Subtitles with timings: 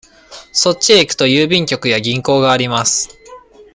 [0.51, 3.15] そっちへ行くと、郵便局や銀行があります。